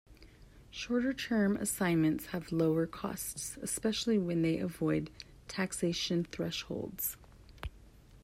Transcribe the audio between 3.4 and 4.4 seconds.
especially